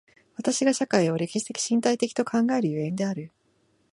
[0.35, 3.31] 私が社会を歴史的身体的と考える所以である。